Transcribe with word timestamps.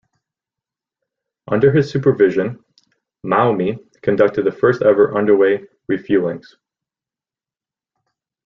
Under 1.47 1.71
his 1.71 1.91
supervision, 1.91 2.65
"Maumee" 3.23 3.77
conducted 4.01 4.45
the 4.45 4.51
first-ever 4.51 5.15
underway 5.15 5.67
refuelings. 5.91 6.55